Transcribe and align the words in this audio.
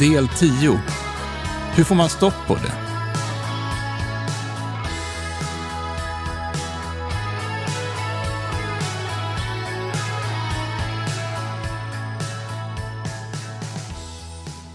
Del 0.00 0.28
10. 0.28 0.80
Hur 1.74 1.84
får 1.84 1.94
man 1.94 2.08
stopp 2.08 2.34
på 2.46 2.54
det? 2.54 2.72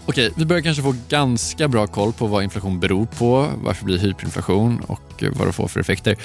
Okej, 0.06 0.32
vi 0.36 0.44
börjar 0.44 0.62
kanske 0.62 0.82
få 0.82 0.94
ganska 1.08 1.68
bra 1.68 1.86
koll 1.86 2.12
på 2.12 2.26
vad 2.26 2.42
inflation 2.42 2.80
beror 2.80 3.06
på, 3.06 3.48
varför 3.56 3.80
det 3.80 3.84
blir 3.84 3.98
hyperinflation 3.98 4.80
och 4.80 5.24
vad 5.36 5.48
det 5.48 5.52
får 5.52 5.68
för 5.68 5.80
effekter. 5.80 6.16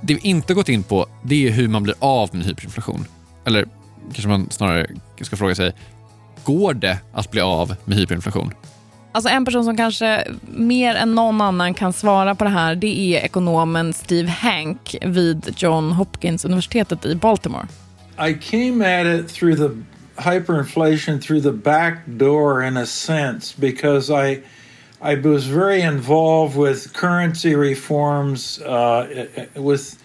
Det 0.00 0.14
vi 0.14 0.20
inte 0.20 0.54
gått 0.54 0.68
in 0.68 0.82
på, 0.82 1.06
det 1.22 1.46
är 1.46 1.50
hur 1.50 1.68
man 1.68 1.82
blir 1.82 1.94
av 1.98 2.30
med 2.32 2.46
hyperinflation. 2.46 3.06
Eller 3.44 3.66
kanske 4.12 4.28
man 4.28 4.50
snarare 4.50 4.86
ska 5.20 5.36
fråga 5.36 5.54
sig, 5.54 5.72
går 6.44 6.74
det 6.74 6.98
att 7.12 7.30
bli 7.30 7.40
av 7.40 7.76
med 7.84 7.98
hyperinflation? 7.98 8.54
Alltså 9.12 9.30
en 9.30 9.44
person 9.44 9.64
som 9.64 9.76
kanske 9.76 10.24
mer 10.46 10.94
än 10.94 11.14
någon 11.14 11.40
annan 11.40 11.74
kan 11.74 11.92
svara 11.92 12.34
på 12.34 12.44
det 12.44 12.50
här 12.50 12.74
det 12.74 13.00
är 13.00 13.20
ekonomen 13.20 13.92
Steve 13.92 14.28
Hank 14.28 14.96
vid 15.02 15.54
John 15.56 15.92
Hopkins 15.92 16.44
universitetet 16.44 17.06
i 17.06 17.14
Baltimore. 17.14 17.66
I 18.28 18.34
came 18.34 19.00
at 19.00 19.06
it 19.06 19.28
through 19.28 19.56
the 19.56 19.70
hyperinflation 20.22 21.20
through 21.20 21.42
the 21.42 21.52
back 21.52 22.06
door 22.06 22.62
in 22.62 22.76
a 22.76 22.86
sense 22.86 23.60
because 23.60 24.10
I 24.10 24.42
I 25.02 25.14
was 25.14 25.46
very 25.46 25.80
involved 25.80 26.56
with 26.56 26.92
currency 26.92 27.54
reforms 27.54 28.60
uh, 28.60 29.26
with 29.54 29.98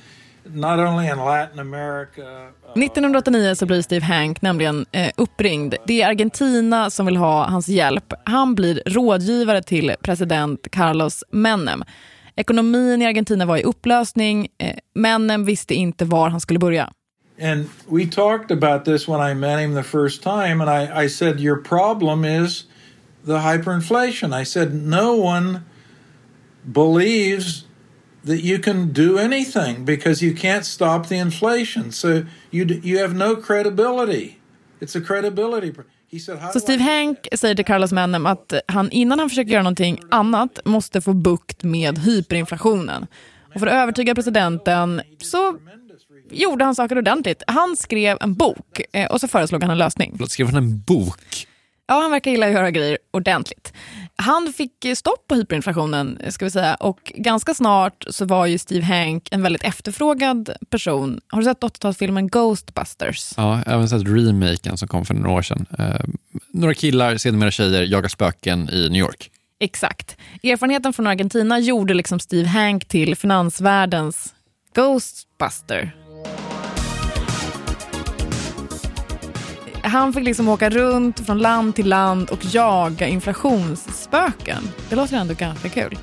not 0.54 0.80
only 0.80 1.08
in 1.08 1.18
Latin 1.18 1.60
America. 1.60 2.52
1989 2.76 3.50
uh, 3.50 3.54
så 3.54 3.66
blir 3.66 3.82
Steve 3.82 4.06
Hank 4.06 4.42
nämligen 4.42 4.86
eh, 4.92 5.12
uppringd. 5.18 5.76
Det 5.88 6.02
är 6.02 6.08
Argentina 6.08 6.90
som 6.90 7.06
vill 7.06 7.18
ha 7.18 7.46
hans 7.46 7.68
hjälp. 7.68 8.14
Han 8.24 8.56
blir 8.56 8.84
rådgivare 8.86 9.64
till 9.64 9.96
president 10.02 10.68
Carlos 10.72 11.24
Menem. 11.30 11.84
Ekonomin 12.36 13.02
i 13.02 13.06
Argentina 13.06 13.46
var 13.46 13.58
i 13.58 13.64
upplösning. 13.64 14.48
Eh, 14.58 14.76
Menem 14.94 15.46
visste 15.46 15.74
inte 15.74 16.06
var 16.06 16.30
han 16.30 16.40
skulle 16.40 16.60
börja. 16.60 16.90
And 17.42 17.70
we 17.88 18.06
talked 18.06 18.52
about 18.52 18.86
this 18.86 19.10
when 19.10 19.32
I 19.32 19.34
met 19.34 19.60
him 19.60 19.76
the 19.76 19.84
first 19.84 20.24
time, 20.24 20.62
and 20.62 20.70
I, 20.70 21.06
I 21.06 21.10
said, 21.10 21.40
Your 21.40 21.58
problem 21.58 22.26
is 22.26 22.66
the 23.26 23.40
hyperinflation. 23.40 24.42
I 24.42 24.46
said, 24.46 24.74
No 24.74 25.26
one 25.26 25.60
believes 26.64 27.66
that 28.26 28.40
you 28.40 28.60
can 28.60 28.94
do 28.94 29.18
anything 29.18 29.86
because 29.86 30.26
you 30.26 30.38
can't 30.38 30.66
stop 30.66 31.08
the 31.08 31.16
inflation. 31.16 31.92
So 31.92 32.10
you, 32.52 32.66
you 32.84 33.02
have 33.02 33.14
no 33.14 33.36
credibility. 33.36 34.40
It's 34.80 34.98
a 34.98 35.02
credibility. 35.08 35.74
Så 36.54 36.60
Steve 36.60 36.84
Hank 36.84 37.28
säger 37.34 37.56
till 37.56 37.66
Carlos 37.66 37.92
Menem 37.92 38.26
att 38.26 38.54
han 38.68 38.92
innan 38.92 39.20
han 39.20 39.30
försöker 39.30 39.52
göra 39.52 39.64
någonting 39.64 40.00
annat 40.12 40.60
måste 40.66 41.02
få 41.02 41.14
bukt 41.14 41.64
med 41.64 41.98
hyperinflationen. 42.00 43.08
Och 43.54 43.60
för 43.60 43.68
att 43.68 43.74
övertyga 43.74 44.16
presidenten 44.16 45.02
så 45.22 45.58
gjorde 46.32 46.66
han 46.66 46.76
saker 46.76 46.98
ordentligt. 46.98 47.44
Han 47.48 47.78
skrev 47.78 48.18
en 48.22 48.34
bok 48.34 48.82
eh, 48.92 49.12
och 49.12 49.22
så 49.22 49.28
föreslog 49.28 49.62
han 49.62 49.72
en 49.72 49.78
lösning. 49.78 50.18
Skrev 50.28 50.48
han 50.48 50.56
en 50.56 50.80
bok? 50.82 51.48
Ja, 51.88 52.02
han 52.02 52.12
verkar 52.12 52.32
gilla 52.32 52.46
att 52.46 52.54
göra 52.54 52.72
grejer 52.72 52.98
ordentligt. 53.12 53.74
Han 54.18 54.54
fick 54.54 54.86
stopp 54.96 55.28
på 55.28 55.36
hyperinflationen 55.36 56.20
ska 56.30 56.46
vi 56.46 56.52
säga 56.52 56.76
och 56.76 57.12
ganska 57.16 57.54
snart 57.54 58.06
så 58.10 58.26
var 58.26 58.46
ju 58.46 58.58
Steve 58.58 58.86
Hank 58.86 59.28
en 59.32 59.42
väldigt 59.42 59.64
efterfrågad 59.64 60.50
person. 60.70 61.20
Har 61.28 61.40
du 61.40 61.46
sett 61.46 61.60
80-talsfilmen 61.60 62.30
Ghostbusters? 62.30 63.34
Ja, 63.38 63.62
jag 63.66 63.72
har 63.72 63.78
även 63.78 63.90
sett 63.90 64.08
remaken 64.08 64.78
som 64.78 64.88
kom 64.88 65.06
för 65.06 65.14
några 65.14 65.32
år 65.32 65.42
sedan. 65.42 65.66
Eh, 65.80 66.06
några 66.54 66.74
killar, 66.74 67.18
sedermera 67.18 67.52
tjejer, 67.52 67.82
jagar 67.84 68.10
spöken 68.10 68.70
i 68.70 68.90
New 68.90 69.00
York. 69.00 69.32
Exakt. 69.60 70.18
Erfarenheten 70.44 70.94
från 70.94 71.08
Argentina 71.08 71.60
gjorde 71.60 71.94
liksom 71.94 72.20
Steve 72.20 72.48
Hank 72.48 72.86
till 72.88 73.16
finansvärldens 73.16 74.34
Ghostbuster. 74.76 76.05
Han 79.86 80.14
fick 80.14 80.26
liksom 80.26 80.50
åka 80.50 80.70
runt 80.70 81.26
från 81.26 81.38
land 81.38 81.76
till 81.76 81.90
land 81.90 82.30
och 82.30 82.46
jaga 82.46 83.08
inflationsspöken. 83.08 84.70
Det 84.90 84.96
låter 84.96 85.18
ändå 85.18 85.34
ganska 85.34 85.70
kul. 85.70 85.98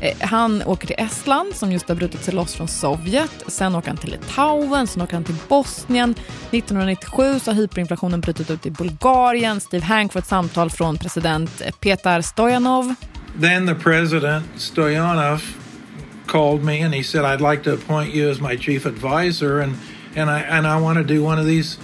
Eh, 0.00 0.28
han 0.28 0.62
åker 0.62 0.86
till 0.86 0.96
Estland 0.98 1.54
som 1.54 1.72
just 1.72 1.88
har 1.88 1.96
brutit 1.96 2.24
sig 2.24 2.34
loss 2.34 2.54
från 2.54 2.68
Sovjet. 2.68 3.44
Sen 3.46 3.74
åker 3.74 3.88
han 3.88 3.96
till 3.96 4.10
Litauen, 4.10 4.86
sen 4.86 5.02
åker 5.02 5.14
han 5.14 5.24
till 5.24 5.36
Bosnien. 5.48 6.10
1997 6.50 7.38
så 7.38 7.50
har 7.50 7.56
hyperinflationen 7.56 8.20
brutit 8.20 8.50
ut 8.50 8.66
i 8.66 8.70
Bulgarien. 8.70 9.60
Steve 9.60 9.84
Hank 9.84 10.12
får 10.12 10.20
ett 10.20 10.26
samtal 10.26 10.70
från 10.70 10.98
president 10.98 11.62
Petar 11.80 12.20
Stojanov. 12.20 12.94
Then 13.40 13.66
the 13.66 13.74
president 13.74 14.46
Stoyanov 14.56 15.42
called 16.26 16.64
me 16.64 16.84
and 16.84 16.94
he 16.94 17.02
said 17.02 17.24
I'd 17.24 17.50
like 17.50 17.62
to 17.64 17.74
appoint 17.74 18.14
you 18.14 18.30
as 18.30 18.40
my 18.40 18.58
chief 18.58 18.86
advisor 18.86 19.60
and 19.60 19.74
and 20.16 20.30
I 20.30 20.42
and 20.50 20.66
I 20.66 20.80
want 20.82 20.98
to 20.98 21.14
do 21.14 21.24
one 21.24 21.40
of 21.40 21.46
these 21.46 21.78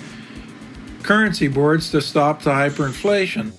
currency 1.02 1.48
boards 1.48 1.90
to 1.90 2.00
stop 2.00 2.34
the 2.42 2.50
hyperinflation. 2.50 3.52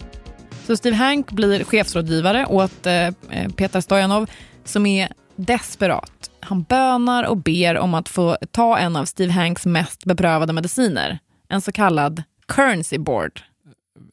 Så 0.68 0.78
Steve 0.78 0.96
Hank 0.96 1.32
blir 1.32 1.64
chefsrådgivare 1.64 2.46
åt 2.46 2.86
eh, 2.86 3.10
Peter 3.56 3.82
Stojanov 3.82 4.30
som 4.64 4.86
är 4.86 5.10
desperat. 5.36 6.30
Han 6.40 6.64
bönar 6.64 7.24
och 7.24 7.38
ber 7.38 7.78
om 7.78 7.94
att 7.94 8.10
få 8.10 8.38
ta 8.52 8.78
en 8.78 8.96
av 8.96 9.06
Steve 9.06 9.32
Hanks 9.32 9.66
mest 9.66 10.06
beprövade 10.06 10.54
mediciner, 10.54 11.20
en 11.50 11.62
så 11.62 11.72
kallad 11.72 12.24
currency 12.48 12.98
board. 12.98 13.42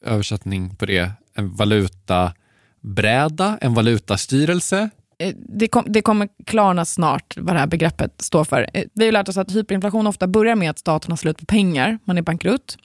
Översättning 0.05 0.77
på 0.77 0.87
det, 0.87 1.11
en 1.35 1.55
valutabräda, 1.55 3.59
en 3.61 3.75
valutastyrelse? 3.75 4.91
Eh, 5.19 5.35
det, 5.37 5.69
kom, 5.69 5.85
det, 5.87 6.03
kommer 6.03 6.29
klarna 6.47 6.85
snart 6.85 7.35
vad 7.37 7.55
det 7.55 7.59
här 7.59 7.67
begreppet 7.67 8.23
står 8.23 8.45
för. 8.45 8.67
Eh, 8.75 8.85
vi 8.95 9.05
har 9.05 9.13
lärt 9.13 9.29
oss 9.29 9.37
att 9.37 9.53
hyperinflation 9.53 10.07
ofta 10.07 10.27
börjar 10.27 10.55
med 10.55 10.71
att 10.71 10.79
staten 10.79 11.13
har 11.13 11.17
slut 11.17 11.39
på 11.39 11.47
pengar, 11.47 11.99
man 12.05 12.19
är 12.19 12.23
bankrutt. 12.23 12.77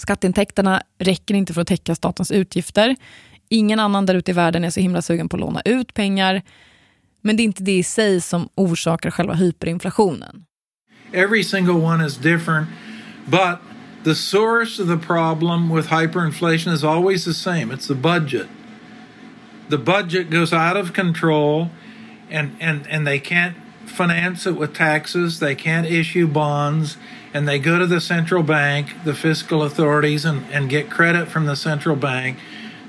Skatteintäkterna 0.00 0.82
räcker 0.98 1.34
inte 1.34 1.54
för 1.54 1.60
att 1.60 1.68
täcka 1.68 1.94
statens 1.94 2.30
utgifter. 2.30 2.96
Ingen 3.48 3.80
annan 3.80 4.06
där 4.06 4.14
ute 4.14 4.30
i 4.30 4.34
världen 4.34 4.64
är 4.64 4.70
så 4.70 4.80
himla 4.80 5.02
sugen 5.02 5.28
på 5.28 5.36
att 5.36 5.40
låna 5.40 5.60
ut 5.64 5.94
pengar. 5.94 6.42
Men 7.22 7.36
det 7.36 7.42
är 7.42 7.44
inte 7.44 7.62
det 7.62 7.78
i 7.78 7.82
sig 7.82 8.20
som 8.20 8.48
orsakar 8.54 9.10
själva 9.10 9.34
hyperinflationen. 9.34 10.44
Every 11.12 11.44
single 11.44 11.74
one 11.74 12.06
is 12.06 12.16
different, 12.16 12.68
but 13.26 13.58
the 14.04 14.14
source 14.14 14.82
of 14.82 14.88
the 14.88 15.06
problem 15.06 15.76
with 15.76 15.88
hyperinflation 15.88 16.74
is 16.74 16.84
always 16.84 17.24
the 17.24 17.34
same. 17.34 17.74
It's 17.74 17.88
the 17.88 17.94
budget. 17.94 18.46
The 19.68 19.78
budget 19.78 20.30
goes 20.30 20.52
out 20.52 20.76
of 20.76 20.92
control 20.92 21.66
and, 22.32 22.50
and, 22.60 22.86
and 22.90 23.06
they 23.06 23.20
can't 23.20 23.56
finance 23.90 24.46
it 24.46 24.56
with 24.56 24.72
taxes, 24.74 25.38
they 25.38 25.54
can't 25.54 25.86
issue 25.86 26.26
bonds, 26.26 26.96
and 27.34 27.48
they 27.48 27.58
go 27.58 27.78
to 27.78 27.86
the 27.86 28.00
central 28.00 28.42
bank, 28.42 28.86
the 29.04 29.14
fiscal 29.14 29.62
authorities, 29.62 30.24
and, 30.24 30.42
and 30.52 30.70
get 30.70 30.90
credit 30.90 31.28
from 31.28 31.46
the 31.46 31.56
central 31.56 31.96
bank. 31.96 32.38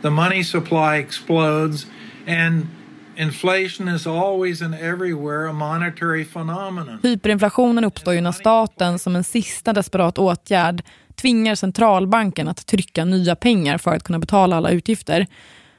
The 0.02 0.10
money 0.10 0.44
supply 0.44 0.98
explodes, 0.98 1.86
and 2.28 2.68
inflation 3.16 3.88
is 3.88 4.08
always 4.08 4.62
and 4.62 4.76
everywhere 4.76 5.48
a 5.48 5.54
monetary 5.54 6.26
phenomenon. 6.26 7.00
Hyperinflationen 7.04 7.84
uppstår 7.84 8.14
ju 8.14 8.22
när 8.22 8.32
staten 8.32 9.00
som 9.00 9.16
en 9.16 9.24
sista 9.24 9.74
desperat 9.74 10.18
åtgärd 10.18 10.84
tvingar 11.16 11.56
centralbanken 11.56 12.48
att 12.48 12.66
trycka 12.66 13.06
nya 13.06 13.36
pengar 13.36 13.78
för 13.78 13.96
att 13.96 14.04
kunna 14.04 14.20
betala 14.20 14.56
alla 14.56 14.72
utgifter. 14.72 15.28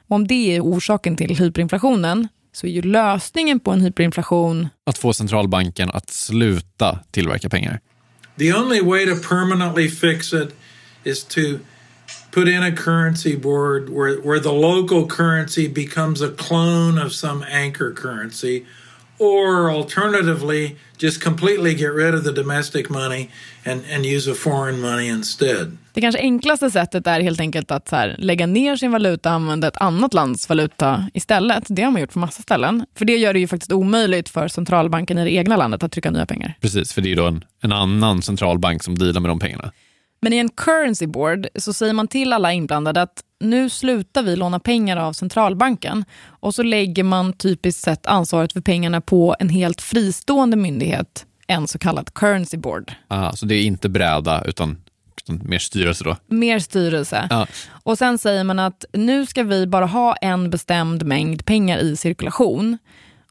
Och 0.07 0.15
om 0.15 0.27
det 0.27 0.55
är 0.55 0.61
orsaken 0.61 1.17
till 1.17 1.37
hyperinflationen 1.37 2.27
så 2.53 2.67
är 2.67 2.71
ju 2.71 2.81
lösningen 2.81 3.59
på 3.59 3.71
en 3.71 3.81
hyperinflation 3.81 4.69
att 4.85 4.97
få 4.97 5.13
centralbanken 5.13 5.89
att 5.89 6.09
sluta 6.09 6.99
tillverka 7.11 7.49
pengar. 7.49 7.79
The 8.37 8.53
only 8.53 8.81
way 8.81 9.05
to 9.05 9.15
permanently 9.29 9.89
fix 9.89 10.33
it 10.33 10.55
is 11.03 11.23
to 11.23 11.41
put 12.31 12.47
in 12.47 12.63
a 12.63 12.71
currency 12.71 13.35
board 13.35 13.89
where, 13.89 14.15
where 14.21 14.39
the 14.39 14.51
local 14.51 15.07
currency 15.07 15.67
becomes 15.67 16.21
a 16.21 16.29
clone 16.29 16.97
of 17.05 17.13
some 17.13 17.45
anchor 17.51 17.93
currency, 17.93 18.65
or 19.19 19.71
alternatively, 19.71 20.77
just 20.97 21.21
completely 21.21 21.75
get 21.75 21.93
rid 21.93 22.15
of 22.15 22.23
the 22.23 22.33
domestic 22.33 22.89
money 22.89 23.29
and, 23.65 23.83
and 23.89 24.05
use 24.05 24.27
a 24.27 24.35
foreign 24.35 24.81
money 24.81 25.07
instead. 25.07 25.77
Det 25.93 26.01
kanske 26.01 26.21
enklaste 26.21 26.71
sättet 26.71 27.07
är 27.07 27.21
helt 27.21 27.39
enkelt 27.39 27.71
att 27.71 27.91
här, 27.91 28.15
lägga 28.19 28.47
ner 28.47 28.75
sin 28.75 28.91
valuta 28.91 29.29
och 29.29 29.35
använda 29.35 29.67
ett 29.67 29.77
annat 29.77 30.13
lands 30.13 30.49
valuta 30.49 31.09
istället. 31.13 31.63
Det 31.67 31.81
har 31.81 31.91
man 31.91 32.01
gjort 32.01 32.13
på 32.13 32.19
massa 32.19 32.41
ställen. 32.41 32.85
För 32.95 33.05
det 33.05 33.17
gör 33.17 33.33
det 33.33 33.39
ju 33.39 33.47
faktiskt 33.47 33.71
omöjligt 33.71 34.29
för 34.29 34.47
centralbanken 34.47 35.17
i 35.17 35.23
det 35.23 35.31
egna 35.31 35.57
landet 35.57 35.83
att 35.83 35.91
trycka 35.91 36.11
nya 36.11 36.25
pengar. 36.25 36.57
Precis, 36.61 36.93
för 36.93 37.01
det 37.01 37.11
är 37.11 37.15
då 37.15 37.25
en, 37.25 37.45
en 37.61 37.71
annan 37.71 38.21
centralbank 38.21 38.83
som 38.83 38.97
dealar 38.97 39.21
med 39.21 39.31
de 39.31 39.39
pengarna. 39.39 39.71
Men 40.21 40.33
i 40.33 40.37
en 40.37 40.49
currency 40.49 41.07
board 41.07 41.47
så 41.55 41.73
säger 41.73 41.93
man 41.93 42.07
till 42.07 42.33
alla 42.33 42.53
inblandade 42.53 43.01
att 43.01 43.23
nu 43.39 43.69
slutar 43.69 44.23
vi 44.23 44.35
låna 44.35 44.59
pengar 44.59 44.97
av 44.97 45.13
centralbanken 45.13 46.05
och 46.25 46.55
så 46.55 46.63
lägger 46.63 47.03
man 47.03 47.33
typiskt 47.33 47.83
sett 47.83 48.07
ansvaret 48.07 48.53
för 48.53 48.61
pengarna 48.61 49.01
på 49.01 49.35
en 49.39 49.49
helt 49.49 49.81
fristående 49.81 50.57
myndighet, 50.57 51.25
en 51.47 51.67
så 51.67 51.79
kallad 51.79 52.13
currency 52.13 52.57
board. 52.57 52.91
Ah, 53.07 53.31
så 53.31 53.45
det 53.45 53.55
är 53.55 53.63
inte 53.63 53.89
bräda 53.89 54.43
utan 54.45 54.82
mer 55.29 55.59
styrelse 55.59 56.03
då. 56.03 56.17
Mer 56.27 56.59
styrelse. 56.59 57.27
Ja. 57.29 57.47
Och 57.69 57.97
sen 57.97 58.17
säger 58.17 58.43
man 58.43 58.59
att 58.59 58.85
nu 58.93 59.25
ska 59.25 59.43
vi 59.43 59.67
bara 59.67 59.85
ha 59.85 60.15
en 60.15 60.49
bestämd 60.49 61.05
mängd 61.05 61.45
pengar 61.45 61.77
i 61.77 61.95
cirkulation. 61.95 62.77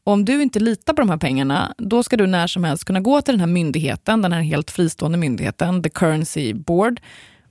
Och 0.03 0.13
om 0.13 0.25
du 0.25 0.41
inte 0.41 0.59
litar 0.59 0.93
på 0.93 1.01
de 1.01 1.09
här 1.09 1.17
pengarna, 1.17 1.73
då 1.77 2.03
ska 2.03 2.17
du 2.17 2.27
när 2.27 2.47
som 2.47 2.63
helst 2.63 2.85
kunna 2.85 2.99
gå 2.99 3.21
till 3.21 3.33
den 3.33 3.39
här 3.39 3.47
myndigheten, 3.47 4.21
den 4.21 4.31
här 4.31 4.41
helt 4.41 4.71
fristående 4.71 5.17
myndigheten, 5.17 5.83
the 5.83 5.89
currency 5.89 6.53
board, 6.53 7.01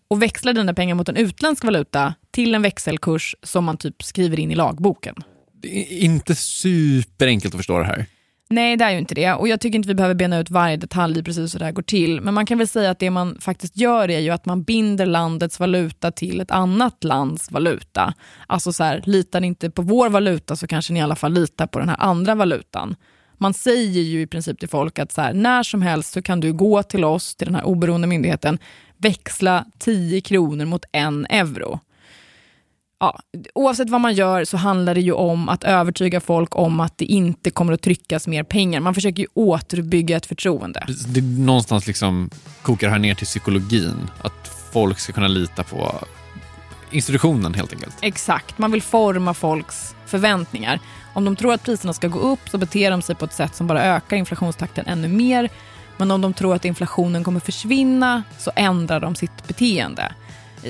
och 0.08 0.22
växla 0.22 0.52
dina 0.52 0.74
pengar 0.74 0.94
mot 0.94 1.08
en 1.08 1.16
utländsk 1.16 1.64
valuta 1.64 2.14
till 2.30 2.54
en 2.54 2.62
växelkurs 2.62 3.36
som 3.42 3.64
man 3.64 3.76
typ 3.76 4.02
skriver 4.02 4.40
in 4.40 4.50
i 4.50 4.54
lagboken. 4.54 5.14
Det 5.62 5.94
är 5.94 5.98
inte 5.98 6.34
superenkelt 6.34 7.54
att 7.54 7.58
förstå 7.58 7.78
det 7.78 7.84
här. 7.84 8.06
Nej, 8.52 8.76
det 8.76 8.84
är 8.84 8.90
ju 8.90 8.98
inte 8.98 9.14
det. 9.14 9.32
Och 9.32 9.48
jag 9.48 9.60
tycker 9.60 9.76
inte 9.76 9.88
vi 9.88 9.94
behöver 9.94 10.14
bena 10.14 10.38
ut 10.38 10.50
varje 10.50 10.76
detalj 10.76 11.18
i 11.18 11.22
precis 11.22 11.54
hur 11.54 11.58
det 11.58 11.64
här 11.64 11.72
går 11.72 11.82
till. 11.82 12.20
Men 12.20 12.34
man 12.34 12.46
kan 12.46 12.58
väl 12.58 12.68
säga 12.68 12.90
att 12.90 12.98
det 12.98 13.10
man 13.10 13.38
faktiskt 13.40 13.76
gör 13.76 14.10
är 14.10 14.18
ju 14.18 14.30
att 14.30 14.46
man 14.46 14.62
binder 14.62 15.06
landets 15.06 15.60
valuta 15.60 16.10
till 16.10 16.40
ett 16.40 16.50
annat 16.50 17.04
lands 17.04 17.50
valuta. 17.50 18.14
Alltså 18.46 18.72
så 18.72 18.84
här, 18.84 19.02
litar 19.06 19.40
ni 19.40 19.46
inte 19.46 19.70
på 19.70 19.82
vår 19.82 20.08
valuta 20.08 20.56
så 20.56 20.66
kanske 20.66 20.92
ni 20.92 21.00
i 21.00 21.02
alla 21.02 21.16
fall 21.16 21.32
litar 21.32 21.66
på 21.66 21.78
den 21.78 21.88
här 21.88 21.96
andra 22.00 22.34
valutan. 22.34 22.96
Man 23.38 23.54
säger 23.54 24.02
ju 24.02 24.20
i 24.20 24.26
princip 24.26 24.58
till 24.58 24.68
folk 24.68 24.98
att 24.98 25.12
så 25.12 25.20
här, 25.20 25.32
när 25.32 25.62
som 25.62 25.82
helst 25.82 26.12
så 26.12 26.22
kan 26.22 26.40
du 26.40 26.52
gå 26.52 26.82
till 26.82 27.04
oss, 27.04 27.34
till 27.34 27.46
den 27.46 27.54
här 27.54 27.64
oberoende 27.64 28.06
myndigheten, 28.06 28.58
växla 28.96 29.64
10 29.78 30.20
kronor 30.20 30.64
mot 30.64 30.84
en 30.92 31.26
euro 31.26 31.80
ja, 33.02 33.18
oavsett 33.54 33.90
vad 33.90 34.00
man 34.00 34.14
gör 34.14 34.44
så 34.44 34.56
handlar 34.56 34.94
det 34.94 35.00
ju 35.00 35.12
om 35.12 35.48
att 35.48 35.64
övertyga 35.64 36.20
folk 36.20 36.56
om 36.56 36.80
att 36.80 36.98
det 36.98 37.04
inte 37.04 37.50
kommer 37.50 37.72
att 37.72 37.82
tryckas 37.82 38.26
mer 38.26 38.42
pengar. 38.42 38.80
Man 38.80 38.94
försöker 38.94 39.22
ju 39.22 39.28
återbygga 39.34 40.16
ett 40.16 40.26
förtroende. 40.26 40.86
Det 41.06 41.20
någonstans 41.22 41.86
liksom 41.86 42.30
kokar 42.62 42.88
här 42.88 42.98
ner 42.98 43.14
till 43.14 43.26
psykologin. 43.26 44.10
Att 44.22 44.48
folk 44.72 44.98
ska 44.98 45.12
kunna 45.12 45.28
lita 45.28 45.62
på 45.62 45.94
institutionen 46.90 47.54
helt 47.54 47.72
enkelt. 47.72 47.96
Exakt, 48.00 48.58
man 48.58 48.72
vill 48.72 48.82
forma 48.82 49.34
folks 49.34 49.94
förväntningar. 50.06 50.80
Om 51.14 51.24
de 51.24 51.36
tror 51.36 51.52
att 51.54 51.62
priserna 51.62 51.92
ska 51.92 52.08
gå 52.08 52.18
upp 52.18 52.48
så 52.48 52.58
beter 52.58 52.90
de 52.90 53.02
sig 53.02 53.14
på 53.14 53.24
ett 53.24 53.32
sätt 53.32 53.54
som 53.54 53.66
bara 53.66 53.84
ökar 53.84 54.16
inflationstakten 54.16 54.86
ännu 54.86 55.08
mer. 55.08 55.48
Men 55.96 56.10
om 56.10 56.20
de 56.20 56.34
tror 56.34 56.54
att 56.54 56.64
inflationen 56.64 57.24
kommer 57.24 57.40
försvinna 57.40 58.22
så 58.38 58.50
ändrar 58.56 59.00
de 59.00 59.14
sitt 59.14 59.48
beteende. 59.48 60.12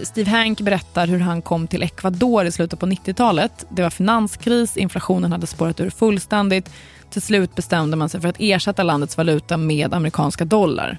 Steve 0.02 0.30
Hank 0.30 0.60
berättar 0.60 1.06
hur 1.06 1.18
han 1.18 1.42
kom 1.42 1.66
till 1.66 1.82
Ecuador 1.82 2.44
i 2.44 2.52
slutet 2.52 2.80
på 2.80 2.86
90-talet. 2.86 3.66
Det 3.68 3.82
var 3.82 3.90
finanskris, 3.90 4.76
inflationen 4.76 5.32
hade 5.32 5.46
spårat 5.46 5.80
ur 5.80 5.90
fullständigt. 5.90 6.70
Till 7.10 7.22
slut 7.22 7.54
bestämde 7.54 7.96
man 7.96 8.08
sig 8.08 8.20
för 8.20 8.28
att 8.28 8.36
ersätta 8.38 8.82
landets 8.82 9.16
valuta 9.16 9.56
med 9.56 9.94
amerikanska 9.94 10.44
dollar. 10.44 10.98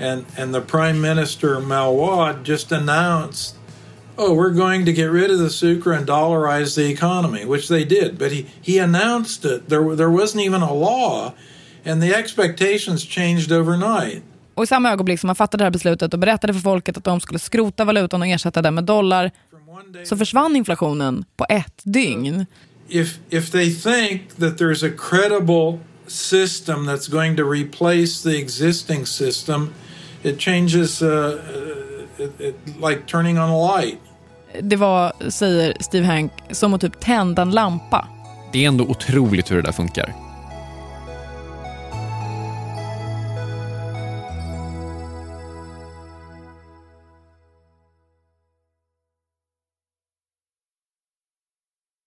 And, 0.00 0.24
and 0.38 0.54
the 0.54 0.60
prime 0.60 1.14
minister 1.14 1.60
Malwad 1.60 2.36
just 2.44 2.72
announced 2.72 3.58
oh, 4.18 4.34
we're 4.34 4.50
going 4.50 4.84
to 4.84 4.92
get 4.92 5.10
rid 5.10 5.30
of 5.30 5.38
the 5.38 5.50
sucre 5.50 5.92
and 5.92 6.06
dollarize 6.06 6.74
the 6.74 6.90
economy, 6.90 7.44
which 7.44 7.68
they 7.68 7.84
did. 7.84 8.18
But 8.18 8.32
he, 8.32 8.46
he 8.60 8.78
announced 8.78 9.44
it. 9.44 9.68
There, 9.68 9.94
there 9.96 10.10
wasn't 10.10 10.42
even 10.42 10.60
a 10.62 10.72
law, 10.72 11.34
and 11.84 12.02
the 12.02 12.14
expectations 12.14 13.04
changed 13.04 13.52
overnight. 13.52 14.22
Och 14.58 14.64
i 14.64 14.66
samma 14.66 14.92
ögonblick 14.92 15.20
som 15.20 15.26
man 15.26 15.36
fattade 15.36 15.62
det 15.62 15.66
här 15.66 15.70
beslutet 15.70 16.14
och 16.14 16.20
berättade 16.20 16.54
för 16.54 16.60
folket 16.60 16.96
att 16.96 17.04
de 17.04 17.20
skulle 17.20 17.38
skrota 17.38 17.84
valutan 17.84 18.22
och 18.22 18.28
ersätta 18.28 18.62
den 18.62 18.74
med 18.74 18.84
dollar 18.84 19.30
så 20.04 20.16
försvann 20.16 20.56
inflationen 20.56 21.24
på 21.36 21.46
ett 21.48 21.80
dygn. 21.82 22.46
If, 22.88 23.18
if 23.30 23.50
they 23.50 23.74
think 23.74 24.36
that 24.36 24.60
there's 24.60 24.86
a 24.86 24.96
credible 24.98 25.78
system 26.06 26.88
that's 26.88 27.10
going 27.10 27.36
to 27.36 27.42
replace 27.42 28.30
the 28.30 28.38
existing 28.38 29.06
system, 29.06 29.68
it 30.22 30.40
changes 30.40 31.02
uh, 31.02 31.08
uh 31.08 31.34
it, 32.18 32.40
it, 32.40 32.54
like 32.88 33.06
turning 33.06 33.38
on 33.38 33.50
a 33.50 33.76
light. 33.76 33.98
Det 34.60 34.76
var, 34.76 35.12
säger 35.30 35.76
Steve 35.80 36.06
Hank, 36.06 36.32
som 36.50 36.74
att 36.74 36.80
typ 36.80 37.00
tända 37.00 37.42
en 37.42 37.50
lampa. 37.50 38.08
Det 38.52 38.64
är 38.64 38.68
ändå 38.68 38.84
otroligt 38.84 39.50
hur 39.50 39.56
det 39.56 39.62
där 39.62 39.72
funkar. 39.72 40.27